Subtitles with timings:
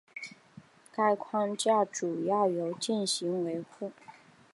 [0.91, 3.91] 该框架主要由进行维护。